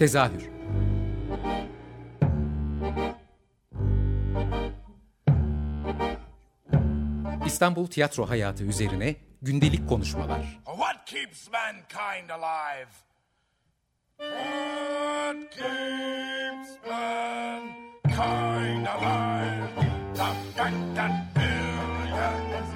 [0.00, 0.48] Tezahür
[7.46, 10.60] İstanbul tiyatro hayatı üzerine gündelik konuşmalar.
[10.66, 12.90] What keeps mankind alive?
[14.18, 19.70] What keeps mankind alive?
[20.14, 22.70] The that billions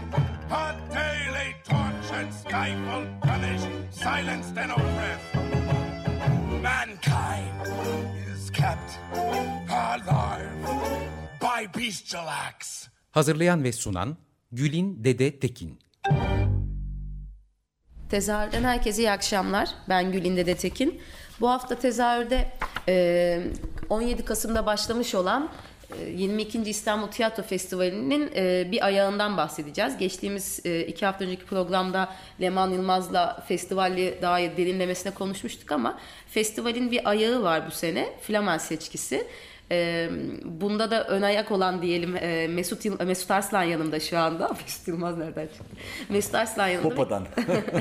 [0.50, 5.33] are daily tortured, stifled, punished, silenced, and oppressed.
[11.78, 12.86] Bestial acts.
[13.10, 14.16] Hazırlayan ve sunan
[14.52, 15.78] Gülin Dede Tekin.
[18.10, 19.68] Tezahürden herkese iyi akşamlar.
[19.88, 21.00] Ben Gülinde de Tekin.
[21.40, 22.48] Bu hafta tezahürde
[22.88, 23.42] e,
[23.88, 25.50] 17 Kasım'da başlamış olan
[26.00, 26.58] e, 22.
[26.62, 29.96] İstanbul Tiyatro Festivali'nin e, bir ayağından bahsedeceğiz.
[29.96, 35.98] Geçtiğimiz e, iki hafta önceki programda Leman Yılmaz'la festivali daha derinlemesine konuşmuştuk ama
[36.28, 38.12] festivalin bir ayağı var bu sene.
[38.20, 39.26] Flamen seçkisi.
[39.72, 40.08] E,
[40.44, 44.48] bunda da ön ayak olan diyelim e, Mesut Yıl- Mesut Arslan yanımda şu anda.
[44.64, 45.64] Mesut Yılmaz nereden çıktı?
[46.08, 46.88] Mesut Arslan yanımda.
[46.94, 47.26] Popadan.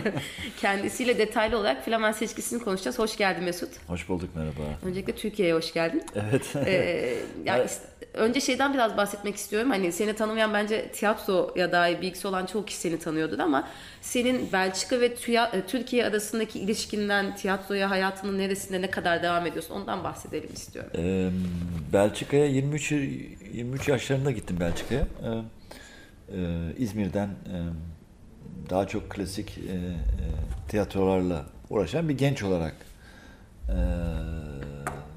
[0.61, 2.99] Kendisiyle detaylı olarak Flamen seçkisini konuşacağız.
[2.99, 3.69] Hoş geldin Mesut.
[3.87, 4.61] Hoş bulduk merhaba.
[4.85, 6.03] Öncelikle Türkiye'ye hoş geldin.
[6.15, 6.55] Evet.
[6.65, 7.81] Ee, yani Evet.
[8.13, 9.69] önce şeyden biraz bahsetmek istiyorum.
[9.69, 13.67] Hani seni tanımayan bence tiyatroya dair bilgisi olan çoğu kişi seni tanıyordur ama
[14.03, 19.73] senin Belçika ve tüya- e, Türkiye arasındaki ilişkinden tiyatroya hayatının neresinde ne kadar devam ediyorsun
[19.75, 20.91] ondan bahsedelim istiyorum.
[20.97, 21.29] Ee,
[21.93, 25.01] Belçika'ya 23 23 yaşlarında gittim Belçika'ya.
[25.01, 25.27] Ee,
[26.37, 27.55] e, İzmir'den e,
[28.69, 29.87] daha çok klasik e, e,
[30.67, 32.75] tiyatrolarla uğraşan bir genç olarak
[33.69, 33.77] e,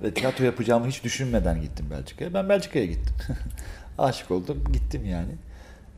[0.03, 2.35] ve tiyatro yapacağımı hiç düşünmeden gittim Belçika'ya.
[2.35, 3.15] Ben Belçika'ya gittim.
[3.99, 5.33] Aşık oldum, gittim yani.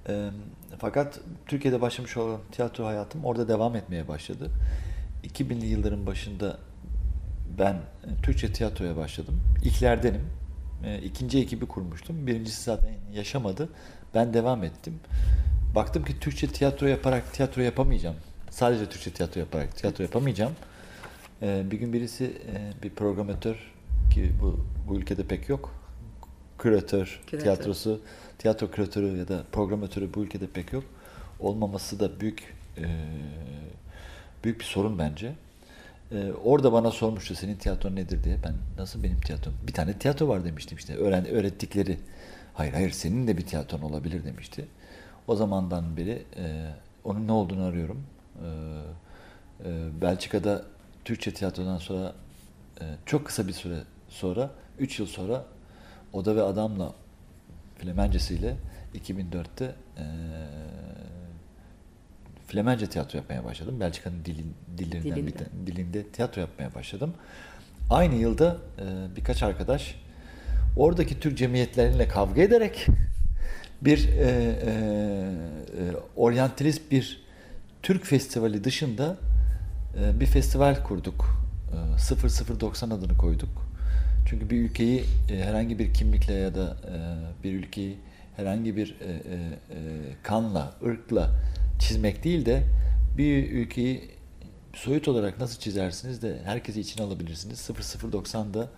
[0.08, 0.30] E,
[0.78, 4.50] fakat Türkiye'de başlamış olan tiyatro hayatım orada devam etmeye başladı.
[5.24, 6.58] 2000'li yılların başında
[7.58, 9.40] ben e, Türkçe tiyatroya başladım.
[9.64, 10.26] İlklerdenim.
[10.84, 12.26] E, ikinci ekibi kurmuştum.
[12.26, 13.68] Birincisi zaten yaşamadı.
[14.14, 15.00] Ben devam ettim.
[15.74, 18.16] Baktım ki Türkçe tiyatro yaparak tiyatro yapamayacağım.
[18.50, 20.52] Sadece Türkçe tiyatro yaparak tiyatro yapamayacağım.
[21.42, 22.32] E, bir gün birisi
[22.82, 23.72] bir programatör
[24.10, 25.77] ki bu, bu ülkede pek yok.
[26.58, 27.44] Küratör, Küratör.
[27.44, 28.00] tiyatrosu,
[28.38, 30.84] tiyatro küratörü ya da programatörü bu ülkede pek yok.
[31.40, 32.84] Olmaması da büyük e,
[34.44, 35.34] büyük bir sorun bence.
[36.12, 38.36] Ee, orada bana sormuştu senin tiyatron nedir diye.
[38.44, 39.54] Ben nasıl benim tiyatrom?
[39.66, 40.96] Bir tane tiyatro var demiştim işte.
[40.96, 41.98] Öğren, öğrettikleri.
[42.54, 44.64] Hayır hayır senin de bir tiyatron olabilir demişti.
[45.26, 46.70] O zamandan beri e,
[47.04, 48.02] onun ne olduğunu arıyorum.
[48.42, 48.48] Ee,
[49.64, 50.64] e, Belçika'da
[51.04, 52.14] Türkçe tiyatrodan sonra
[52.80, 55.44] e, çok kısa bir süre sonra 3 yıl sonra
[56.12, 56.92] Oda ve Adam'la
[57.78, 58.56] Flemencesiyle
[58.94, 59.64] 2004'te
[59.98, 60.04] e,
[62.46, 63.80] Flemence tiyatro yapmaya başladım.
[63.80, 65.38] Belçika'nın dilin, dillerinden bir Dilinde.
[65.38, 67.14] ta- dilinde tiyatro yapmaya başladım.
[67.90, 69.94] Aynı yılda e, birkaç arkadaş
[70.76, 72.86] oradaki Türk cemiyetleriyle kavga ederek
[73.82, 77.22] bir e, e, e, oryantalist bir
[77.82, 79.16] Türk festivali dışında
[80.00, 81.42] e, bir festival kurduk.
[81.72, 83.68] E, 0090 adını koyduk.
[84.30, 86.94] Çünkü bir ülkeyi e, herhangi bir kimlikle ya da e,
[87.44, 87.98] bir ülkeyi
[88.36, 89.16] herhangi bir e,
[90.22, 91.30] kanla, ırkla
[91.78, 92.62] çizmek değil de
[93.18, 94.10] bir ülkeyi
[94.74, 97.70] soyut olarak nasıl çizersiniz de herkesi içine alabilirsiniz.
[97.70, 98.68] 0090'da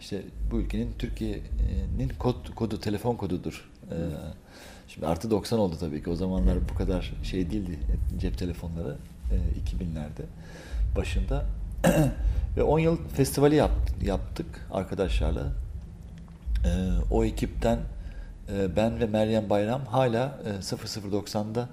[0.00, 3.70] işte bu ülkenin Türkiye'nin kod, kodu, telefon kodudur.
[3.90, 3.96] E,
[4.88, 6.10] şimdi artı 90 oldu tabii ki.
[6.10, 7.78] O zamanlar bu kadar şey değildi
[8.18, 8.96] cep telefonları
[9.32, 10.24] e, 2000'lerde
[10.96, 11.46] başında.
[12.56, 15.52] Ve 10 yıl festivali yap- yaptık arkadaşlarla.
[16.64, 16.68] Ee,
[17.10, 17.78] o ekipten
[18.52, 21.68] e, ben ve Meryem Bayram hala e, 0090'da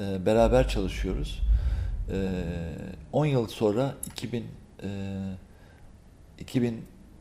[0.00, 1.40] e, beraber çalışıyoruz.
[2.12, 2.30] E,
[3.12, 4.46] 10 yıl sonra 2000
[4.82, 4.88] e,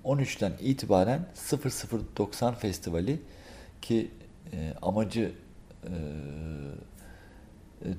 [0.06, 1.26] 2013'ten itibaren
[2.16, 3.22] 0090 Festivali
[3.82, 4.12] ki
[4.54, 5.32] e, amacı
[5.84, 5.94] e, e,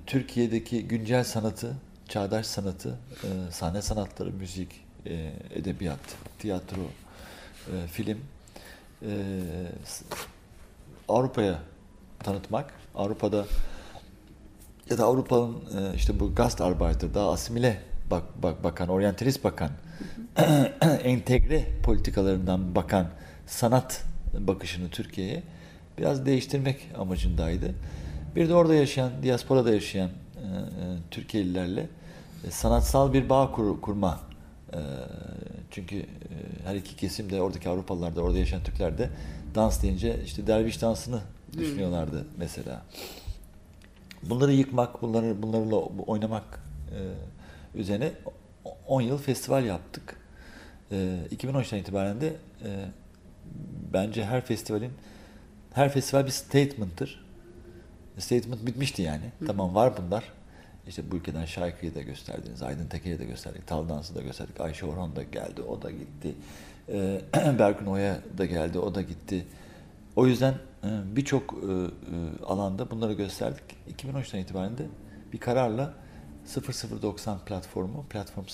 [0.06, 1.76] Türkiye'deki güncel sanatı,
[2.08, 6.00] çağdaş sanatı, e, sahne sanatları, müzik, e, edebiyat,
[6.38, 8.18] tiyatro, e, film
[9.02, 9.10] e,
[11.08, 11.58] Avrupa'ya
[12.18, 12.74] tanıtmak.
[12.94, 13.46] Avrupa'da
[14.90, 19.70] ya da Avrupa'nın e, işte bu Gastarbeiter, daha asimile bak, bak, bakan, oryantalist bakan,
[21.04, 23.06] entegre politikalarından bakan
[23.46, 24.04] sanat
[24.38, 25.42] bakışını Türkiye'ye
[25.98, 27.74] biraz değiştirmek amacındaydı.
[28.36, 30.50] Bir de orada yaşayan, diasporada yaşayan e, e,
[31.10, 31.86] Türkiye'lilerle
[32.46, 34.20] e, sanatsal bir bağ kur- kurma.
[34.74, 34.80] E,
[35.70, 36.06] çünkü e,
[36.64, 39.10] her iki kesim de oradaki Avrupalılar da orada yaşayan Türkler de
[39.54, 41.20] dans deyince işte derviş dansını
[41.58, 42.82] düşünüyorlardı mesela.
[44.22, 45.76] Bunları yıkmak, bunları bunlarla
[46.06, 47.00] oynamak e,
[47.78, 48.12] üzerine
[48.86, 50.16] 10 yıl festival yaptık.
[50.90, 52.86] E, 2013'ten itibaren de e,
[53.92, 54.92] bence her festivalin
[55.72, 57.24] her festival bir statement'tır.
[58.18, 59.24] Statement bitmişti yani.
[59.46, 60.24] Tamam var bunlar.
[60.88, 62.62] İşte bu ülkeden Şarkı'yı da gösterdiniz.
[62.62, 63.66] Aydın Teker'i de gösterdik.
[63.66, 64.60] Tal Dans'ı da gösterdik.
[64.60, 65.62] Ayşe Orhan da geldi.
[65.62, 66.34] O da gitti.
[66.88, 67.20] Ee,
[67.58, 68.78] Berkun Oya da geldi.
[68.78, 69.46] O da gitti.
[70.16, 73.64] O yüzden e, birçok e, e, alanda bunları gösterdik.
[73.98, 74.86] 2013'ten itibaren de
[75.32, 75.94] bir kararla
[77.02, 78.44] 0090 platformu, platform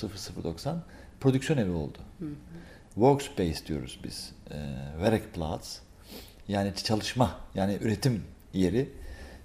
[0.44, 0.82] 0090
[1.20, 1.98] prodüksiyon evi oldu.
[2.94, 4.32] Workspace diyoruz biz.
[4.50, 4.56] E,
[4.92, 5.80] Werkplatz.
[6.48, 8.92] Yani çalışma, yani üretim yeri.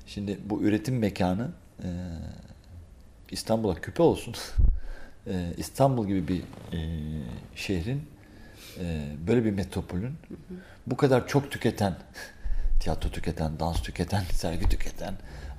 [0.07, 1.51] Şimdi bu üretim mekanı
[1.83, 1.87] e,
[3.31, 4.35] İstanbul'a küpe olsun.
[5.27, 6.41] e, İstanbul gibi bir
[6.77, 6.79] e,
[7.55, 8.03] şehrin
[8.79, 10.13] e, böyle bir metropolün
[10.87, 11.95] bu kadar çok tüketen,
[12.79, 15.13] tiyatro tüketen, dans tüketen, sergi tüketen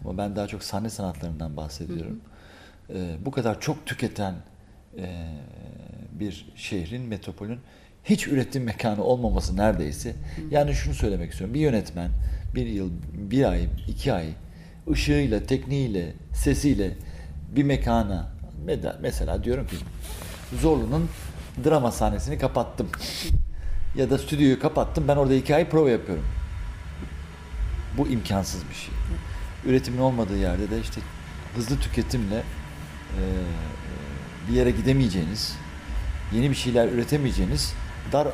[0.05, 2.21] ama ben daha çok sahne sanatlarından bahsediyorum.
[2.91, 4.35] E, bu kadar çok tüketen
[4.99, 5.27] e,
[6.13, 7.59] bir şehrin, metropolün
[8.05, 10.15] hiç üretim mekanı olmaması neredeyse.
[10.51, 11.55] Yani şunu söylemek istiyorum.
[11.55, 12.11] Bir yönetmen
[12.55, 14.27] bir yıl, bir ay, iki ay
[14.91, 16.91] ışığıyla, tekniğiyle, sesiyle
[17.57, 18.29] bir mekana
[19.01, 19.77] mesela diyorum ki
[20.61, 21.11] Zorlu'nun
[21.65, 22.89] drama sahnesini kapattım.
[23.97, 25.05] ya da stüdyoyu kapattım.
[25.09, 26.25] Ben orada iki ay prova yapıyorum.
[27.99, 28.95] Bu imkansız bir şey.
[29.67, 31.01] Üretimin olmadığı yerde de işte
[31.57, 33.23] hızlı tüketimle e,
[34.49, 35.57] bir yere gidemeyeceğiniz,
[36.33, 37.75] yeni bir şeyler üretemeyeceğiniz
[38.13, 38.29] dar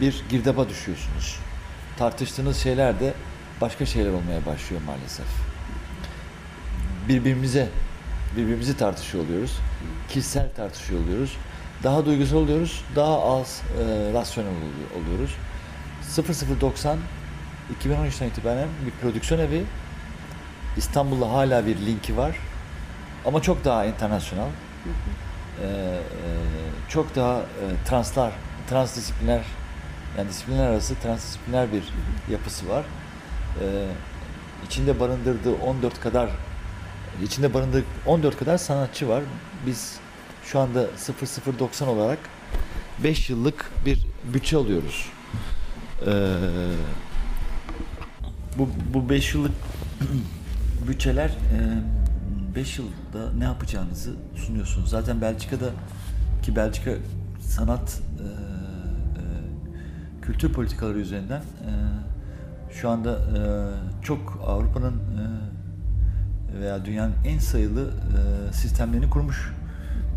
[0.00, 1.38] bir girdaba düşüyorsunuz.
[1.98, 3.14] Tartıştığınız şeyler de
[3.60, 5.26] başka şeyler olmaya başlıyor maalesef.
[7.08, 7.68] Birbirimize
[8.36, 9.58] birbirimizi tartışıyor oluyoruz.
[10.08, 11.36] Kişisel tartışıyor oluyoruz.
[11.82, 12.84] Daha duygusal oluyoruz.
[12.96, 15.34] Daha az e, rasyonel oluyor- oluyoruz.
[16.60, 16.98] 0090
[17.84, 19.64] 2013'ten itibaren bir prodüksiyon evi.
[20.76, 22.36] İstanbul'la hala bir linki var.
[23.26, 24.46] Ama çok daha internasyonal.
[25.62, 25.98] Ee,
[26.88, 28.32] çok daha e, translar,
[28.70, 29.42] transdisipliner
[30.18, 31.82] yani disiplinler arası transdisipliner bir
[32.32, 32.84] yapısı var.
[33.62, 33.86] Ee,
[34.66, 36.30] içinde barındırdığı 14 kadar
[37.22, 39.22] içinde barındırdığı 14 kadar sanatçı var.
[39.66, 39.98] Biz
[40.44, 40.86] şu anda
[41.58, 42.18] 0090 olarak
[43.04, 45.08] 5 yıllık bir bütçe alıyoruz.
[46.06, 46.36] Ee,
[48.58, 49.52] bu bu 5 yıllık
[50.88, 51.36] bütçeler
[52.54, 54.90] 5 yılda ne yapacağınızı sunuyorsunuz.
[54.90, 55.70] Zaten Belçika'da
[56.42, 56.90] ki Belçika
[57.40, 59.22] sanat e, e,
[60.22, 61.72] kültür politikaları üzerinden e,
[62.72, 63.40] şu anda e,
[64.02, 65.24] çok Avrupa'nın e,
[66.60, 69.54] veya dünyanın en sayılı e, sistemlerini kurmuş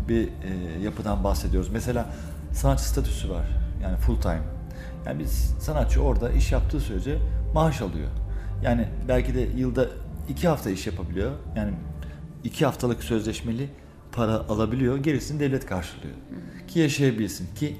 [0.08, 1.70] bir e, yapıdan bahsediyoruz.
[1.72, 2.06] Mesela
[2.52, 3.46] sanatçı statüsü var.
[3.82, 4.42] Yani full time.
[5.06, 7.18] Yani biz sanatçı orada iş yaptığı sürece
[7.54, 8.08] maaş alıyor.
[8.62, 9.86] Yani belki de yılda
[10.28, 11.32] iki hafta iş yapabiliyor.
[11.56, 11.72] Yani
[12.44, 13.68] iki haftalık sözleşmeli
[14.12, 14.96] para alabiliyor.
[14.96, 16.14] Gerisini devlet karşılıyor.
[16.68, 17.54] Ki yaşayabilsin.
[17.54, 17.76] Ki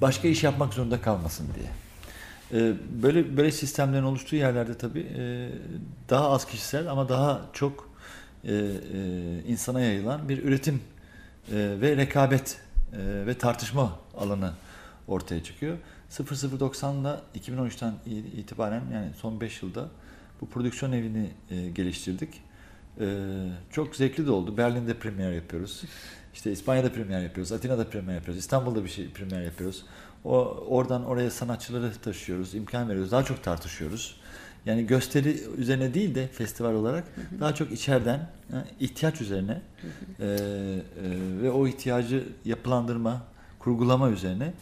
[0.00, 1.85] başka iş yapmak zorunda kalmasın diye.
[2.52, 2.72] Ee,
[3.02, 5.50] böyle böyle sistemlerin oluştuğu yerlerde tabii e,
[6.10, 7.90] daha az kişisel ama daha çok
[8.44, 10.80] e, e, insana yayılan bir üretim
[11.52, 12.60] ve rekabet
[13.26, 14.52] ve tartışma alanı
[15.08, 15.78] ortaya çıkıyor.
[16.10, 17.08] 0090 ile
[17.38, 17.94] 2013'ten
[18.36, 19.88] itibaren yani son 5 yılda
[20.40, 21.30] bu prodüksiyon evini
[21.74, 22.42] geliştirdik.
[23.70, 24.56] Çok zevkli de oldu.
[24.56, 25.84] Berlin'de premier yapıyoruz.
[26.34, 27.52] İşte İspanya'da premier yapıyoruz.
[27.52, 28.38] Atina'da premier yapıyoruz.
[28.38, 29.84] İstanbul'da bir şey premier yapıyoruz.
[30.24, 33.12] O oradan oraya sanatçıları taşıyoruz, imkan veriyoruz.
[33.12, 34.16] Daha çok tartışıyoruz.
[34.66, 37.04] Yani gösteri üzerine değil de festival olarak
[37.40, 38.28] daha çok içeriden
[38.80, 39.60] ihtiyaç üzerine
[40.20, 40.38] e, e,
[41.42, 43.22] ve o ihtiyacı yapılandırma,
[43.58, 44.52] kurgulama üzerine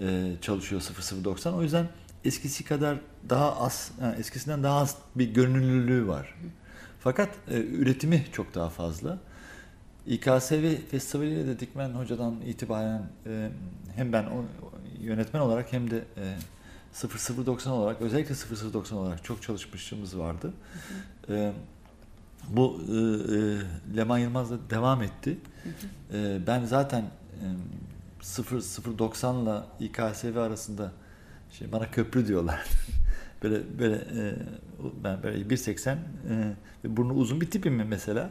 [0.00, 0.82] e, çalışıyor
[1.24, 1.54] 0090.
[1.54, 1.86] O yüzden
[2.24, 2.98] eskisi kadar
[3.28, 6.34] daha az, ha, eskisinden daha az bir görünürlülüğü var.
[7.00, 9.18] Fakat e, üretimi çok daha fazla.
[10.06, 13.50] İKSV Festivali'yle de Dikmen Hoca'dan itibaren e,
[13.96, 14.44] hem ben o,
[15.00, 16.36] yönetmen olarak hem de e,
[17.46, 18.34] 0090 olarak özellikle
[18.72, 20.52] 0090 olarak çok çalışmışlığımız vardı.
[21.28, 21.52] E,
[22.48, 25.38] bu e, e, Leman Yılmaz'la devam etti.
[26.12, 27.04] E, ben zaten
[28.20, 30.92] e, 0090 ile İKSV arasında
[31.50, 32.64] şey bana köprü diyorlar.
[33.42, 34.34] böyle böyle e,
[35.04, 35.96] ben böyle 1.80
[36.84, 38.30] e, burnu uzun bir tipim mi mesela.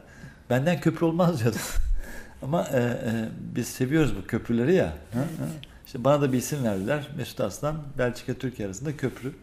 [0.50, 1.62] Benden köprü olmaz diyordum.
[2.42, 4.94] Ama e, e, biz seviyoruz bu köprüleri ya.
[5.14, 5.20] Hı?
[5.20, 5.50] Hı?
[5.90, 7.08] İşte bana da bir isim verdiler.
[7.18, 9.34] Mesut Aslan, Belçika Türkiye arasında köprü.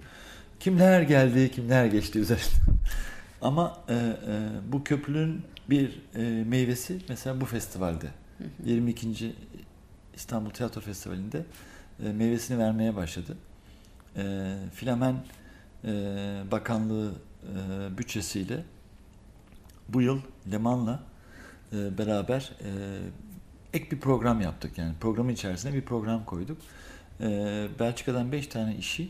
[0.60, 2.46] Kimler geldi, kimler geçti üzerinden.
[3.42, 4.12] Ama e, e,
[4.72, 8.06] bu köprünün bir e, meyvesi mesela bu festivalde.
[8.64, 9.32] 22.
[10.14, 11.44] İstanbul Tiyatro Festivali'nde
[12.04, 13.36] e, meyvesini vermeye başladı.
[14.16, 15.14] E, Filamen
[15.84, 15.90] e,
[16.50, 17.12] Bakanlığı
[17.42, 18.64] e, bütçesiyle
[19.88, 20.20] bu yıl
[20.52, 21.02] Leman'la
[21.72, 22.70] e, beraber e,
[23.75, 24.78] ek bir program yaptık.
[24.78, 26.58] Yani programın içerisine bir program koyduk.
[27.20, 29.08] Ee, Belçika'dan 5 tane işi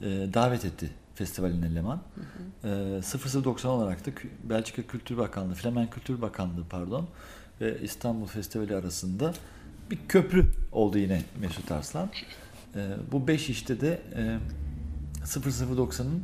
[0.00, 2.02] e, davet etti festivalin eleman.
[2.64, 2.68] Ee,
[3.44, 4.10] 0090 olarak da
[4.44, 7.08] Belçika Kültür Bakanlığı, Flemen Kültür Bakanlığı pardon
[7.60, 9.34] ve İstanbul Festivali arasında
[9.90, 12.10] bir köprü oldu yine Mesut Arslan.
[12.74, 14.38] Ee, bu 5 işte de e,
[15.24, 16.22] 0090'ın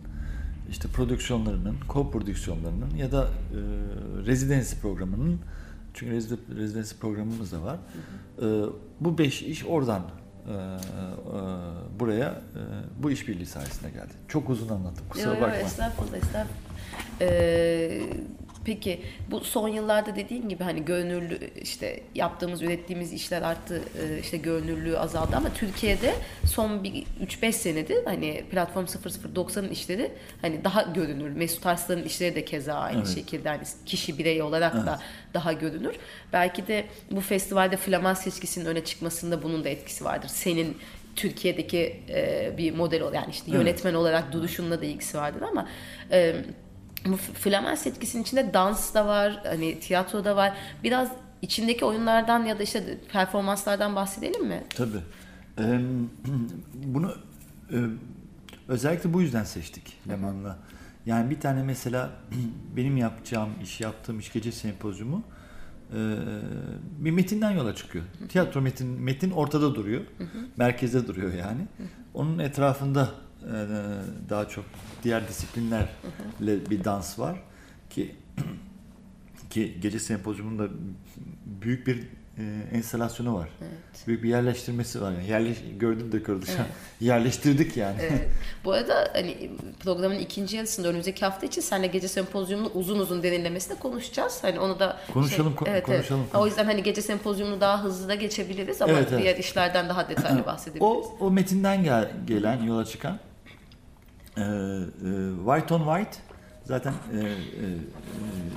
[0.70, 3.58] işte prodüksiyonlarının, co-prodüksiyonlarının ya da e,
[4.26, 5.40] residency programının
[5.98, 6.14] çünkü
[6.56, 7.76] residency programımız da var.
[8.42, 8.46] E,
[9.00, 10.58] bu beş iş oradan e, e,
[12.00, 12.60] buraya e,
[13.02, 14.12] bu işbirliği sayesinde geldi.
[14.28, 15.04] Çok uzun anlattım.
[15.10, 15.56] Kusura Yo, yo, bakma.
[15.56, 16.68] estağfurullah, estağfurullah.
[17.20, 18.02] Ee,
[18.68, 24.36] peki bu son yıllarda dediğim gibi hani gönüllü işte yaptığımız ürettiğimiz işler arttı e, işte
[24.36, 31.30] gönüllülüğü azaldı ama Türkiye'de son bir 3-5 senedir hani platform 0090'ın işleri hani daha görünür.
[31.30, 33.14] Mesut Arslan'ın işleri de keza aynı Evet.
[33.14, 35.00] şekilde hani kişi birey olarak da
[35.34, 35.94] daha görünür.
[36.32, 40.28] Belki de bu festivalde Flaman seçkisinin öne çıkmasında bunun da etkisi vardır.
[40.28, 40.76] Senin
[41.16, 45.68] Türkiye'deki e, bir model yani işte yönetmen olarak duruşunla da ilgisi vardır ama
[46.12, 46.34] e,
[47.06, 50.52] bu Flamens etkisinin içinde dans da var, hani tiyatro da var.
[50.84, 51.08] Biraz
[51.42, 54.64] içindeki oyunlardan ya da işte performanslardan bahsedelim mi?
[54.76, 55.00] Tabii.
[55.58, 55.80] Ee,
[56.74, 57.14] bunu
[57.72, 57.76] e,
[58.68, 60.58] özellikle bu yüzden seçtik Leman'la.
[61.06, 62.10] Yani bir tane mesela
[62.76, 65.22] benim yapacağım iş, yaptığım iş gece sempozyumu
[65.92, 65.98] e,
[66.98, 68.04] bir metinden yola çıkıyor.
[68.28, 70.02] Tiyatro metin metin ortada duruyor.
[70.56, 71.66] Merkezde duruyor yani.
[72.14, 73.10] Onun etrafında
[74.28, 74.64] daha çok
[75.04, 75.88] diğer disiplinlerle
[76.70, 77.38] bir dans var
[77.90, 78.16] ki
[79.50, 80.68] ki gece sempozyumunda
[81.46, 82.02] büyük bir
[82.38, 82.42] e,
[82.72, 83.48] enstalasyonu var.
[84.06, 85.12] Büyük bir yerleştirmesi var.
[85.12, 86.48] Yani yerleş, gördüm de gördük.
[87.00, 87.96] Yerleştirdik yani.
[88.00, 88.28] Evet.
[88.64, 93.78] Bu arada hani programın ikinci yarısında önümüzdeki hafta için seninle gece sempozyumunu uzun uzun derinlemesine
[93.78, 94.38] konuşacağız.
[94.42, 96.20] Hani onu da Konuşalım, ko- evet, konuşalım.
[96.24, 96.34] Evet.
[96.34, 99.22] O yüzden hani gece sempozyumunu daha hızlı da geçebiliriz ama Evet, evet.
[99.22, 100.86] diğer işlerden daha detaylı bahsedebiliriz.
[100.86, 103.18] O, o metinden gel, gelen, yola çıkan
[104.38, 106.18] e, e, White on White
[106.64, 107.34] zaten e, e,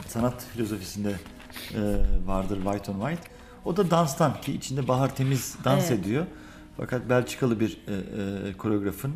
[0.08, 1.16] sanat filozofisinde
[1.76, 1.80] e,
[2.26, 3.32] vardır White on White.
[3.66, 6.00] O da danstan ki içinde Bahar Temiz dans Evet.
[6.00, 6.26] ediyor.
[6.78, 7.94] Fakat Belçikalı bir e,
[8.50, 9.14] e, koreografın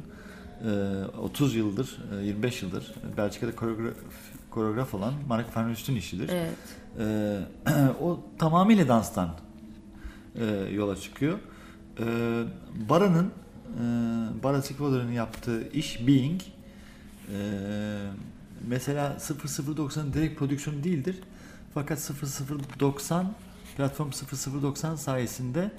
[0.66, 3.94] e, 30 yıldır, e, 25 yıldır Belçika'da koreograf,
[4.50, 6.30] koreograf olan Mark van Rust'un işidir.
[6.30, 6.58] Evet.
[7.00, 7.40] E,
[8.02, 9.30] o tamamıyla danstan
[10.36, 11.40] e, yola çıkıyor.
[12.00, 12.06] E,
[12.90, 13.84] Bara'nın e,
[14.44, 16.46] Bara Sikvoder'ın yaptığı iş Being e,
[18.68, 21.20] mesela 0090 direkt prodüksiyonu değildir.
[21.74, 22.12] Fakat
[22.80, 23.34] 0090
[23.78, 24.10] platform
[24.64, 25.72] 0090 sayesinde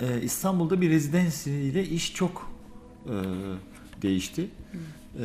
[0.00, 2.50] e, İstanbul'da bir rezidansi ile iş çok
[3.06, 3.12] e,
[4.02, 4.50] değişti.
[5.20, 5.24] E,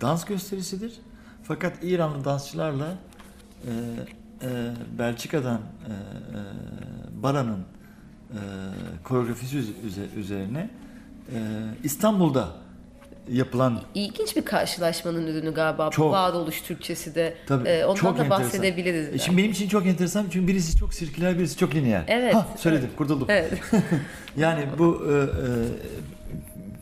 [0.00, 0.92] dans gösterisidir.
[1.44, 2.98] Fakat İranlı dansçılarla
[3.66, 3.70] e,
[4.42, 8.38] e, Belçika'dan e, e, Bara'nın e,
[9.04, 10.70] koreografisi üze- üze- üzerine
[11.34, 12.56] e, İstanbul'da
[13.32, 15.90] yapılan İlginç bir karşılaşmanın ürünü galiba.
[15.90, 16.12] Çok.
[16.12, 17.34] Varoluş Türkçesi de.
[17.46, 18.44] Tabii, Ee, ondan çok da enteresan.
[18.46, 19.14] bahsedebiliriz.
[19.14, 22.04] E, Şimdi benim için çok enteresan çünkü birisi çok sirküler, birisi çok lineer.
[22.08, 23.26] Evet, Ha, söyledim, kurtuldum.
[23.30, 23.52] Evet.
[24.36, 25.20] Yani bu e, e,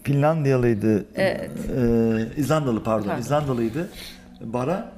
[0.02, 1.50] Finlandiyalıydı, Evet.
[1.76, 3.20] e, İzlandalı pardon, Pardon.
[3.20, 3.88] İzlandalıydı.
[4.40, 4.92] Bara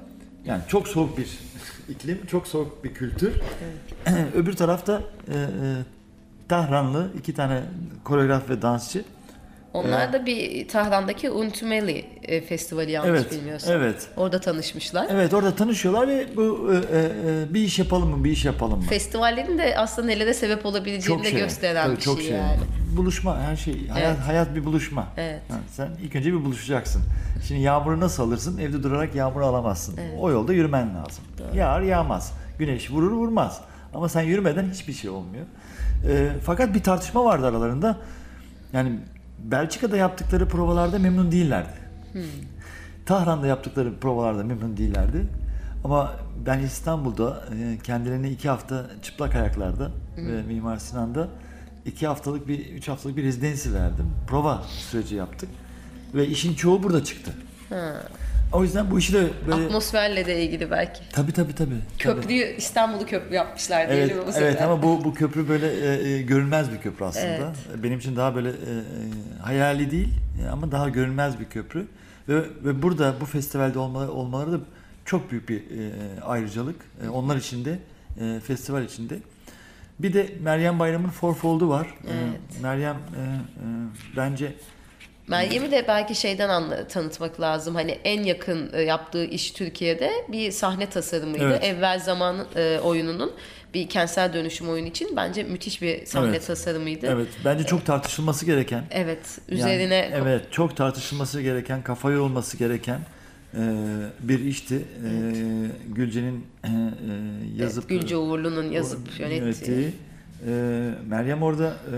[0.45, 1.27] yani çok soğuk bir
[1.89, 3.33] iklim, çok soğuk bir kültür.
[4.35, 5.37] Öbür tarafta e, e,
[6.49, 7.61] Tahranlı iki tane
[8.03, 9.03] koreograf ve dansçı.
[9.73, 13.73] Onlar da bir Tahran'daki Untumeli e, festivali yanlış Evet, bilmiyorsam.
[13.73, 14.07] evet.
[14.17, 15.07] Orada tanışmışlar.
[15.11, 18.79] Evet orada tanışıyorlar ve bu e, e, e, bir iş yapalım mı, bir iş yapalım
[18.79, 18.85] mı?
[18.85, 22.59] Festivallerin de aslında nelere sebep olabileceğini de gösteren Tabii bir çok şey, yani.
[22.97, 23.87] Buluşma her şey.
[23.87, 24.27] Hayat, Evet.
[24.27, 25.07] hayat bir buluşma.
[25.17, 25.41] Evet.
[25.49, 27.01] Yani sen ilk önce bir buluşacaksın.
[27.47, 28.57] Şimdi yağmuru nasıl alırsın?
[28.57, 29.99] Evde durarak yağmuru alamazsın.
[30.19, 31.23] O yolda yürümen lazım.
[31.53, 32.33] Yağar yağmaz.
[32.59, 33.61] Güneş vurur vurmaz.
[33.93, 35.45] Ama sen yürümeden hiçbir şey olmuyor.
[36.09, 37.97] Ee, fakat bir tartışma vardı aralarında.
[38.73, 38.91] Yani
[39.43, 41.79] Belçika'da yaptıkları provalarda memnun değillerdi.
[43.05, 45.27] Tahran'da yaptıkları provalarda memnun değillerdi.
[45.83, 46.15] Ama
[46.45, 51.27] ben İstanbul'da e, kendilerine iki hafta çıplak ayaklarda ve Mimar Sinan'da
[51.85, 54.05] iki haftalık bir, üç haftalık bir rezidensi verdim.
[54.27, 55.49] Prova süreci yaptık.
[56.13, 57.33] Ve işin çoğu burada çıktı.
[58.53, 59.65] O yüzden bu işi de böyle...
[59.65, 61.01] Atmosferle de ilgili belki.
[61.13, 61.69] Tabii tabii tabii.
[61.99, 62.15] tabii.
[62.15, 64.47] Köprüyü İstanbul'u köprü yapmışlar Evet, diyelim bu sefer.
[64.47, 67.53] evet ama bu bu köprü böyle e, e, görünmez bir köprü aslında.
[67.83, 68.55] Benim için daha böyle e, e,
[69.41, 70.09] hayali değil
[70.45, 71.87] e, ama daha görünmez bir köprü.
[72.29, 74.57] Ve, ve burada bu festivalde olmaları, olmaları da
[75.05, 75.91] çok büyük bir e,
[76.21, 76.75] ayrıcalık.
[77.05, 77.79] E, onlar için de
[78.21, 79.19] e, festival içinde.
[79.99, 81.85] Bir de Meryem Bayram'ın Forfold'u var.
[81.85, 82.61] E, Evet.
[82.61, 83.27] Meryem e, e,
[84.17, 84.53] bence
[85.29, 87.75] Meryem'i de belki şeyden anla, tanıtmak lazım.
[87.75, 91.43] Hani en yakın e, yaptığı iş Türkiye'de bir sahne tasarımıydı.
[91.43, 91.63] Evet.
[91.63, 93.31] Evvel zaman e, oyununun
[93.73, 96.47] bir kentsel dönüşüm oyunu için bence müthiş bir sahne Evet.
[96.47, 97.07] tasarımıydı.
[97.07, 98.83] Evet, bence çok tartışılması gereken.
[98.91, 102.99] Evet, yani, üzerine evet, çok tartışılması gereken, kafa yorulması gereken
[103.53, 103.59] e,
[104.19, 104.75] bir işti.
[104.75, 105.11] E,
[105.87, 106.73] Gülce'nin e, e,
[107.55, 109.91] yazıp evet, Gülce Uğurlu'nun yazıp yönettiği.
[110.47, 110.51] E,
[111.09, 111.95] Meryem orada e,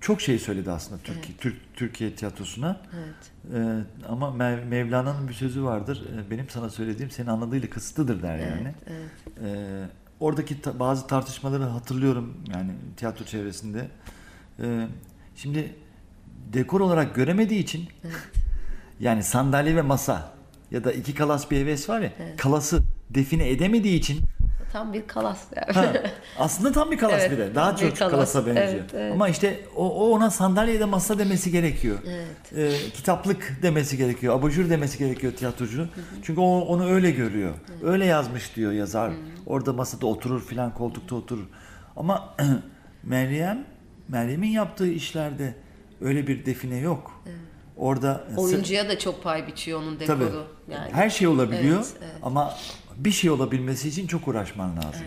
[0.00, 2.80] çok şey söyledi aslında Türkiye, Türk, Türkiye tiyatrosuna.
[2.96, 3.54] Evet.
[3.54, 6.02] E, ama Mev- Mevlana'nın bir sözü vardır.
[6.26, 8.74] E, benim sana söylediğim senin anladığıyla kısıtlıdır der yani.
[8.86, 9.10] Evet.
[9.44, 9.84] E,
[10.20, 13.88] oradaki ta- bazı tartışmaları hatırlıyorum yani tiyatro çevresinde.
[14.62, 14.86] E,
[15.36, 15.74] şimdi
[16.52, 17.88] dekor olarak göremediği için
[19.00, 20.32] yani sandalye ve masa
[20.70, 24.20] ya da iki kalas bir heves var ya kalası define edemediği için
[24.72, 25.72] Tam bir kalas yani.
[25.86, 25.92] ha,
[26.38, 28.10] aslında tam bir kalas Evet, bir de daha çok kalas.
[28.10, 28.68] kalasa benziyor.
[28.68, 29.12] Evet, evet.
[29.12, 31.98] Ama işte o, o ona sandalye ya da masa demesi gerekiyor.
[32.06, 32.72] Evet.
[32.72, 35.88] E, kitaplık demesi gerekiyor, abajur demesi gerekiyor tiyatrocu.
[36.22, 37.54] Çünkü o onu öyle görüyor.
[37.82, 39.12] Öyle yazmış diyor yazar.
[39.46, 41.46] Orada masada oturur filan koltukta oturur.
[41.96, 42.34] Ama
[43.02, 43.64] Meryem,
[44.08, 45.54] Meryem'in yaptığı işlerde
[46.00, 47.22] öyle bir define yok.
[47.78, 50.24] Orada Oyuncuya da çok pay biçiyor onun Tabii.
[50.24, 50.46] dekoru.
[50.70, 50.92] Yani.
[50.92, 52.14] Her şey olabiliyor Evet, evet.
[52.22, 52.54] ama
[52.96, 55.06] bir şey olabilmesi için çok uğraşman lazım.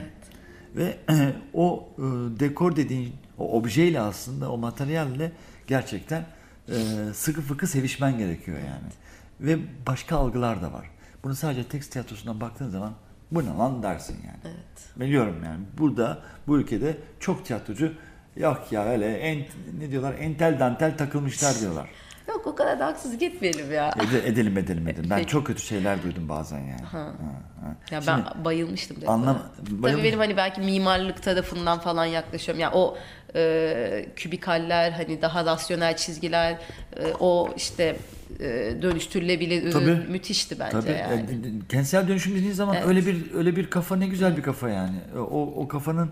[0.75, 0.97] Ve
[1.53, 2.01] o e,
[2.39, 5.31] dekor dediğin o objeyle aslında o materyalle
[5.67, 6.25] gerçekten
[6.69, 6.75] e,
[7.13, 8.91] sıkı fıkı sevişmen gerekiyor yani.
[9.39, 10.89] Ve başka algılar da var.
[11.23, 12.93] Bunu sadece tekst tiyatrosundan baktığın zaman
[13.31, 14.39] bu ne lan dersin yani.
[14.55, 14.99] Evet.
[14.99, 17.93] Biliyorum yani burada bu ülkede çok tiyatrocu
[18.35, 19.45] yok ya öyle en,
[19.79, 21.89] ne diyorlar entel dantel takılmışlar diyorlar.
[22.31, 23.91] Yok o kadar da haksızlık etmeyelim ya.
[23.97, 25.09] Ede- edelim edelim edelim.
[25.09, 26.81] Ben çok kötü şeyler duydum bazen yani.
[26.81, 27.75] Ha, ha.
[27.91, 32.61] Ya Şimdi ben bayılmıştım anlam- Tabii bayılmış- benim hani belki mimarlık tarafından falan yaklaşıyorum.
[32.61, 32.97] Yani o
[33.35, 36.51] e, kübikaller hani daha rasyonel çizgiler
[36.97, 37.95] e, o işte
[38.39, 38.45] e,
[38.81, 40.11] dönüştürülebilir ürün Tabii.
[40.11, 41.21] müthişti bence Tabii yani.
[41.21, 42.87] e, kentsel dönüşüm dediğin zaman Evet.
[42.87, 44.95] öyle bir öyle bir kafa ne güzel bir kafa yani.
[45.17, 46.09] O o kafanın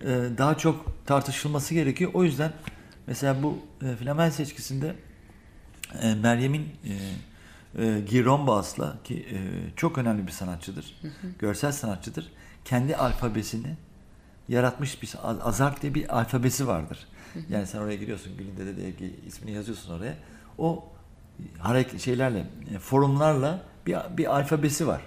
[0.00, 0.06] e,
[0.38, 2.10] daha çok tartışılması gerekiyor.
[2.14, 2.50] O yüzden
[3.06, 4.94] mesela bu e, Flamen seçkisinde
[6.02, 9.38] e, Meryem'in e, e, Girombas'la ki e,
[9.76, 11.00] çok önemli bir sanatçıdır.
[11.38, 12.32] Görsel sanatçıdır.
[12.64, 13.76] Kendi alfabesini
[14.48, 17.06] yaratmış bir Azark diye bir alfabesi vardır.
[17.48, 20.14] Yani sen oraya giriyorsun Gül'ün Dede diye ismini yazıyorsun oraya.
[20.58, 20.84] O
[21.58, 25.02] hareket şeylerle e, formlarla bir bir alfabesi var.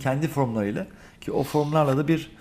[0.00, 0.86] Kendi formlarıyla
[1.20, 2.36] ki o formlarla da bir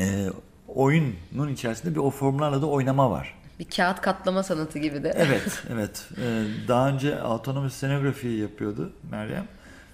[0.00, 0.28] e,
[0.68, 3.34] oyunun içerisinde bir o formlarla da oynama var.
[3.58, 5.12] Bir kağıt katlama sanatı gibi de.
[5.16, 6.08] Evet, evet.
[6.18, 9.46] Ee, daha önce autonomous scenografi yapıyordu Meryem.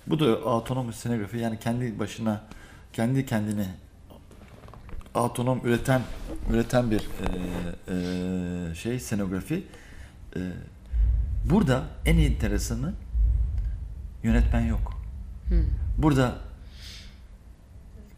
[0.07, 2.41] Bu da autonomous scenografi yani kendi başına,
[2.93, 3.67] kendi kendine
[5.15, 6.03] autonom üreten
[6.51, 7.29] üreten bir e,
[8.71, 9.67] e, şey scenografi.
[10.37, 10.41] E,
[11.51, 12.93] burada en enteresanı
[14.23, 15.03] yönetmen yok.
[15.99, 16.35] Burada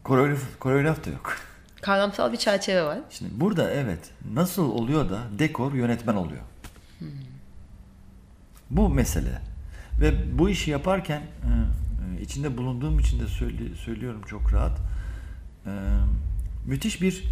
[0.03, 1.37] koreograf, koreograf da yok.
[1.85, 2.99] Kavramsal bir çerçeve var.
[3.09, 3.99] Şimdi burada evet
[4.33, 6.41] nasıl oluyor da dekor yönetmen oluyor.
[8.69, 9.41] Bu mesele.
[10.01, 13.27] Ve bu işi yaparken e, e, içinde bulunduğum için de
[13.75, 14.77] söylüyorum çok rahat.
[15.65, 15.71] e,
[16.65, 17.23] müthiş bir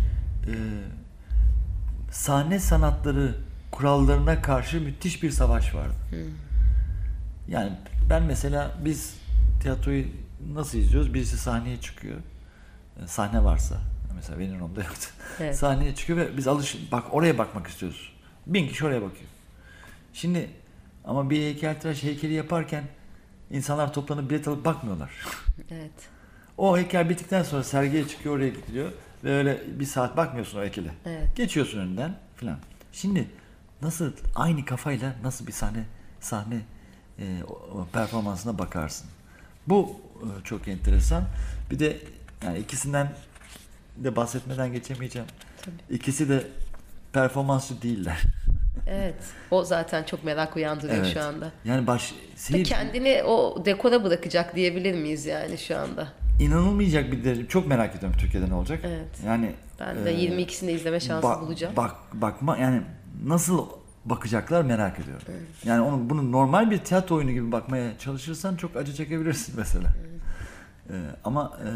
[2.12, 3.36] sahne sanatları
[3.72, 5.96] kurallarına karşı müthiş bir savaş vardı.
[7.48, 7.72] Yani
[8.10, 9.16] ben mesela biz
[9.62, 10.06] tiyatroyu
[10.54, 11.14] nasıl izliyoruz?
[11.14, 12.18] Birisi sahneye çıkıyor.
[13.06, 13.93] Sahne varsa.
[14.16, 15.08] Mesela benim onda yoktu.
[15.40, 15.56] Evet.
[15.58, 18.14] Sahneye çıkıyor ve biz alış bak oraya bakmak istiyoruz.
[18.48, 19.30] Bin kişi oraya bakıyor.
[20.14, 20.50] Şimdi
[21.06, 22.84] ama bir heykeltıraş heykeli yaparken
[23.52, 25.12] insanlar toplanıp bilet alıp bakmıyorlar.
[25.72, 25.92] Evet.
[26.58, 28.92] O heykel bittikten sonra sergiye çıkıyor oraya gidiliyor
[29.24, 30.92] ve öyle bir saat bakmıyorsun o heykele.
[31.06, 31.36] Evet.
[31.36, 32.58] Geçiyorsun önünden filan.
[32.92, 33.28] Şimdi
[33.82, 35.84] nasıl aynı kafayla nasıl bir sahne
[36.20, 36.62] sahne
[37.20, 39.10] e, o performansına bakarsın.
[39.68, 41.24] Bu e, çok enteresan.
[41.72, 41.98] Bir de
[42.44, 43.14] yani ikisinden
[43.98, 45.28] de bahsetmeden geçemeyeceğim.
[45.90, 46.44] İkisi de
[47.14, 48.22] performansçı değiller.
[48.88, 49.16] Evet.
[49.52, 51.14] O zaten çok merak uyandırıyor Evet.
[51.14, 51.52] şu anda.
[51.66, 56.08] Yani baş seyir kendini o dekora bırakacak diyebilir miyiz yani şu anda?
[56.40, 57.48] inanılmayacak bir derece.
[57.48, 58.80] Çok merak ediyorum Türkiye'de ne olacak.
[58.86, 59.08] Evet.
[59.26, 61.74] Yani Ben de e, 22'sinde izleme şansı Ba- bulacağım.
[61.78, 62.82] Bak bakma yani
[63.26, 63.68] nasıl
[64.06, 65.24] bakacaklar merak ediyorum.
[65.66, 69.94] Yani onu bunu normal bir tiyatro oyunu gibi bakmaya çalışırsan çok acı çekebilirsin mesela.
[70.90, 71.70] Ee, ama e,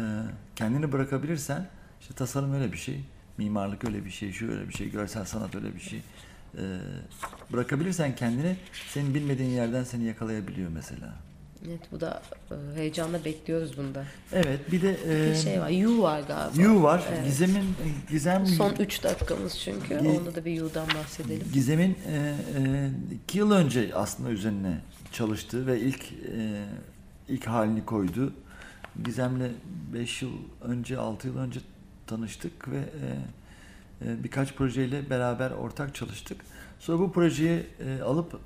[0.56, 1.66] kendini bırakabilirsen
[2.00, 3.00] işte tasarım öyle bir şey,
[3.38, 6.02] mimarlık öyle bir şey, şu öyle bir şey, görsel sanat öyle bir şey.
[6.58, 6.60] Ee,
[7.52, 8.56] bırakabilirsen kendini
[8.92, 11.14] senin bilmediğin yerden seni yakalayabiliyor mesela.
[11.68, 14.04] Evet bu da e, heyecanla bekliyoruz bunda.
[14.32, 15.68] Evet bir de e, Bir şey var.
[15.68, 16.62] You var galiba.
[16.62, 17.02] You var.
[17.24, 17.64] Gizem'in
[18.10, 19.94] Gizem Son 3 dakikamız çünkü.
[19.94, 21.46] Gi- Onda da bir You'dan bahsedelim.
[21.52, 24.78] Gizem'in e, e, iki yıl önce aslında üzerine
[25.12, 26.64] çalıştı ve ilk e,
[27.28, 28.32] ilk halini koydu.
[29.04, 29.48] Gizem'le
[29.94, 30.32] 5 yıl
[30.62, 31.60] önce, 6 yıl önce
[32.08, 33.08] tanıştık ve e,
[34.06, 36.40] e, birkaç projeyle beraber ortak çalıştık.
[36.80, 38.40] Sonra bu projeyi e, alıp e, e,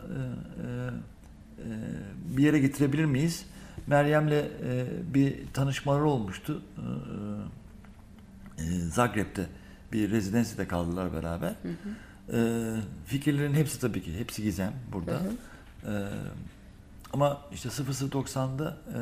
[1.59, 3.47] e, bir yere getirebilir miyiz?
[3.87, 6.63] Meryem'le e, bir tanışmaları olmuştu.
[8.59, 9.47] E, e, Zagreb'de
[9.93, 11.55] bir rezidansiyede kaldılar beraber.
[12.33, 15.21] E, fikirlerin hepsi tabii ki, hepsi gizem burada.
[15.87, 15.93] E,
[17.13, 18.99] ama işte 0090'da e,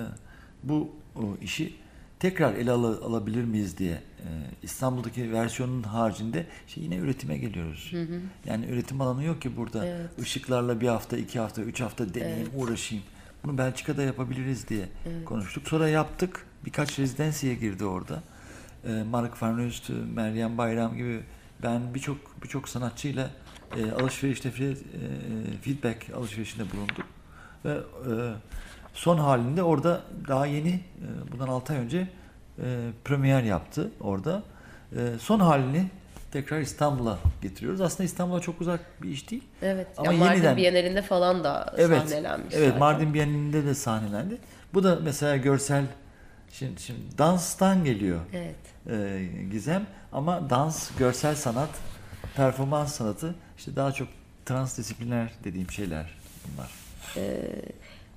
[0.63, 0.97] bu
[1.43, 1.75] işi
[2.21, 4.29] tekrar ele ala- alabilir miyiz diye e,
[4.63, 7.93] İstanbul'daki versiyonun haricinde işte yine üretime geliyoruz.
[8.47, 9.87] Yani üretim alanı yok ki burada.
[9.87, 10.11] Evet.
[10.19, 13.05] Işıklarla bir hafta, iki hafta, üç hafta deneyeyim, uğraşayım.
[13.45, 14.89] Bunu Belçika'da yapabiliriz diye
[15.25, 15.69] konuştuk.
[15.69, 16.47] Sonra yaptık.
[16.65, 18.23] Birkaç rezidansiye girdi orada.
[18.85, 21.21] E, Mark Van Roost, Meryem Bayram gibi
[21.63, 23.31] ben birçok birçok sanatçıyla
[23.77, 24.77] e, alışverişte fe- e,
[25.63, 27.07] feedback alışverişinde bulunduk.
[27.65, 28.13] Ve e,
[28.95, 32.09] son halinde orada daha yeni e, bundan 6 ay önce
[32.59, 32.65] e,
[33.05, 34.43] premier yaptı orada.
[34.97, 35.87] E, son halini
[36.33, 37.81] tekrar İstanbul'a getiriyoruz.
[37.81, 39.45] Aslında İstanbul'a çok uzak bir iş değil.
[39.63, 39.87] Evet.
[39.97, 41.99] Ama ya Mardin yeniden- Bienalinde falan da Evet.
[42.09, 42.55] sahnelenmiş.
[42.55, 42.79] Evet, zaten.
[42.79, 44.39] Mardin Bienalinde de sahnelendi.
[44.75, 45.85] Bu da mesela görsel
[46.53, 48.57] şimdi, şimdi danstan geliyor Evet.
[48.91, 51.71] e, Gizem ama dans, görsel sanat,
[52.37, 54.09] performans sanatı işte daha çok
[54.47, 56.71] transdisipliner dediğim şeyler bunlar.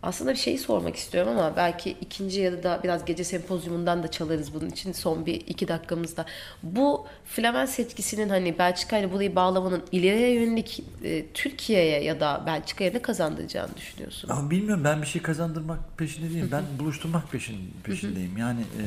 [0.04, 4.54] Aslında bir şeyi sormak istiyorum ama belki ikinci ya da biraz gece sempozyumundan da çalarız
[4.54, 6.26] bunun için son bir iki dakikamızda.
[6.64, 12.92] Bu Flamens etkisinin hani Belçika ile burayı bağlamanın ileriye yönelik e, Türkiye'ye ya da Belçika'ya
[12.92, 14.30] ne kazandıracağını düşünüyorsun?
[14.30, 16.50] Ama bilmiyorum ben bir şey kazandırmak peşinde değilim.
[16.52, 18.38] Ben buluşturmak peşin, peşindeyim.
[18.38, 18.84] Yani e,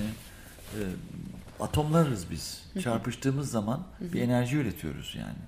[0.79, 0.83] e,
[1.61, 2.67] atomlarız biz.
[2.83, 5.39] Çarpıştığımız zaman bir enerji üretiyoruz yani.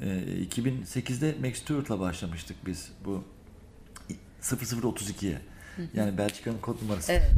[0.00, 3.24] E, 2008'de Max Stewart'la başlamıştık biz bu
[4.44, 5.38] 0032'ye.
[5.94, 7.12] Yani Belçika'nın kod numarası.
[7.12, 7.30] Evet.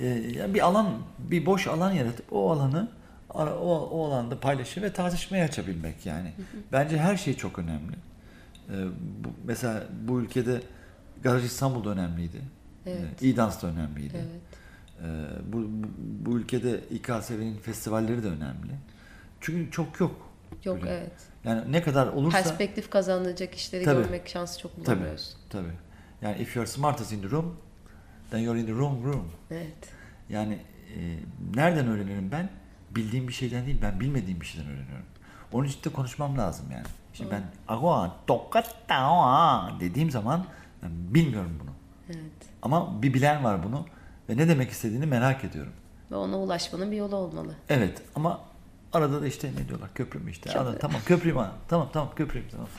[0.00, 0.06] E,
[0.38, 2.88] yani bir alan, bir boş alan yaratıp o alanı
[3.34, 6.32] o, o alanda paylaşım ve tartışmaya açabilmek yani.
[6.72, 7.96] Bence her şey çok önemli.
[8.68, 8.74] E,
[9.24, 10.62] bu, mesela bu ülkede
[11.22, 12.40] Garaj İstanbul'da önemliydi.
[12.86, 13.22] Evet.
[13.22, 14.16] E, İdans da önemliydi.
[14.16, 14.52] Evet.
[15.02, 15.86] E, bu, bu,
[16.26, 18.72] bu ülkede İKSV'nin festivalleri de önemli.
[19.40, 20.28] Çünkü çok yok.
[20.64, 20.90] Yok Böyle.
[20.90, 21.12] evet.
[21.44, 24.02] Yani ne kadar olursa Perspektif kazandıracak işleri Tabii.
[24.02, 25.36] görmek şansı çok tabii, bulamıyoruz.
[25.50, 25.72] tabii.
[26.22, 27.56] Yani if you're smartest in the room,
[28.30, 29.32] then you're in the wrong room.
[29.50, 29.88] Evet.
[30.28, 30.58] Yani
[30.96, 31.18] e,
[31.54, 32.50] nereden öğrenirim ben?
[32.90, 35.06] Bildiğim bir şeyden değil, ben bilmediğim bir şeyden öğreniyorum.
[35.52, 36.86] Onun için de konuşmam lazım yani.
[37.12, 40.44] Şimdi ben agua tokatawa dediğim zaman
[40.82, 41.70] ben bilmiyorum bunu.
[42.06, 42.32] Evet.
[42.62, 43.86] Ama bir bilen var bunu
[44.28, 45.72] ve ne demek istediğini merak ediyorum.
[46.10, 47.54] Ve ona ulaşmanın bir yolu olmalı.
[47.68, 48.40] Evet ama
[48.92, 50.50] arada da işte ne diyorlar köprü mü işte.
[50.50, 50.60] Köprü.
[50.60, 51.52] Arada, tamam köprüyüm ha.
[51.68, 52.68] Tamam tamam köprüyüm tamam.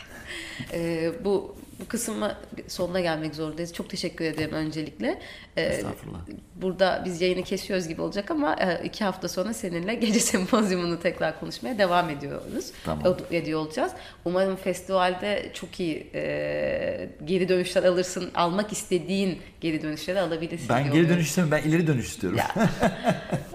[0.74, 3.74] Ee, bu bu kısma sonuna gelmek zorundayız.
[3.74, 5.20] Çok teşekkür ederim öncelikle.
[5.58, 6.20] Ee, Estağfurullah.
[6.56, 11.40] Burada biz yayını kesiyoruz gibi olacak ama e, iki hafta sonra seninle gece sempozyumunu tekrar
[11.40, 12.72] konuşmaya devam ediyoruz.
[12.86, 13.04] Tamam.
[13.06, 13.92] O- Ediyor olacağız.
[14.26, 18.32] Umarım festivalde çok iyi e, geri dönüşler alırsın.
[18.36, 20.70] Almak istediğin geri dönüşleri alabilirsin.
[20.70, 21.60] Ben geri dönüş istemiyorum.
[21.64, 22.40] Ben ileri dönüş istiyorum.
[22.40, 22.70] Ya.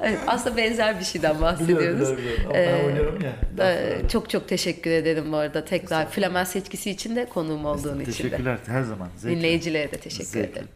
[0.26, 2.08] Aslında benzer bir şeyden bahsediyoruz.
[2.08, 3.32] Ama ben oynuyorum ya.
[3.60, 8.07] Ee, çok çok teşekkür ederim bu arada tekrar Flamens seçkisi için de konuğum olduğun için
[8.12, 8.16] de.
[8.16, 9.08] Teşekkürler her zaman.
[9.16, 9.36] Zevkle.
[9.36, 10.50] Dinleyicilere de teşekkür Zevkle.
[10.52, 10.68] ederim.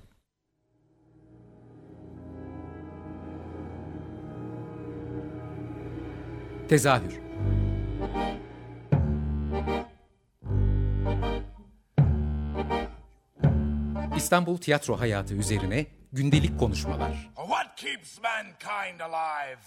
[6.69, 7.21] Tezahür
[14.17, 17.31] İstanbul tiyatro hayatı üzerine gündelik konuşmalar.
[17.37, 19.61] What keeps mankind alive?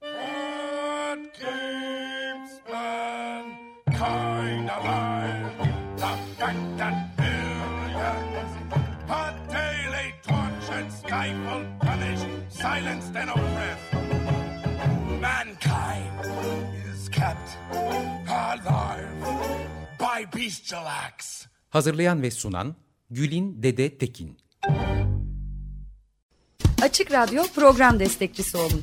[0.00, 5.73] What keeps mankind alive?
[6.04, 8.52] The fact that billions
[9.08, 12.26] are daily tortured, stifled, punished,
[12.60, 13.92] silenced, and oppressed.
[15.20, 16.20] Mankind
[16.92, 17.48] is kept
[18.28, 19.08] alive
[19.98, 21.46] by bestial acts.
[21.70, 22.74] Hazırlayan ve sunan
[23.10, 24.38] Gülin Dede Tekin.
[26.82, 28.82] Açık Radyo program destekçisi olun.